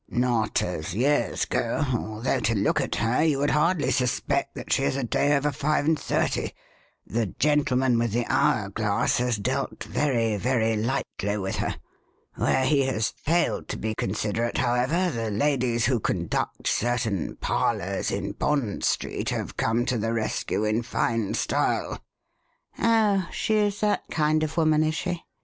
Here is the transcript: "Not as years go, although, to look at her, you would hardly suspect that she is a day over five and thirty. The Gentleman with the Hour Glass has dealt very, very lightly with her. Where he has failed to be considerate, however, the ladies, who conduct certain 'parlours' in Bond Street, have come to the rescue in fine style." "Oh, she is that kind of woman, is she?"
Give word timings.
"Not 0.09 0.63
as 0.63 0.95
years 0.95 1.45
go, 1.45 1.85
although, 1.93 2.39
to 2.39 2.55
look 2.55 2.81
at 2.81 2.95
her, 2.95 3.21
you 3.23 3.37
would 3.37 3.51
hardly 3.51 3.91
suspect 3.91 4.55
that 4.55 4.73
she 4.73 4.81
is 4.81 4.95
a 4.97 5.03
day 5.03 5.37
over 5.37 5.51
five 5.51 5.85
and 5.85 5.99
thirty. 5.99 6.53
The 7.05 7.27
Gentleman 7.27 7.99
with 7.99 8.11
the 8.11 8.25
Hour 8.25 8.69
Glass 8.71 9.17
has 9.19 9.37
dealt 9.37 9.83
very, 9.83 10.37
very 10.37 10.75
lightly 10.75 11.37
with 11.37 11.57
her. 11.57 11.75
Where 12.33 12.65
he 12.65 12.81
has 12.87 13.09
failed 13.09 13.67
to 13.69 13.77
be 13.77 13.93
considerate, 13.93 14.57
however, 14.57 15.11
the 15.11 15.29
ladies, 15.29 15.85
who 15.85 15.99
conduct 15.99 16.65
certain 16.65 17.35
'parlours' 17.35 18.09
in 18.09 18.31
Bond 18.31 18.83
Street, 18.83 19.29
have 19.29 19.55
come 19.55 19.85
to 19.85 19.99
the 19.99 20.13
rescue 20.13 20.63
in 20.63 20.81
fine 20.81 21.35
style." 21.35 21.99
"Oh, 22.79 23.27
she 23.31 23.53
is 23.57 23.81
that 23.81 24.05
kind 24.09 24.41
of 24.41 24.57
woman, 24.57 24.81
is 24.81 24.95
she?" 24.95 25.21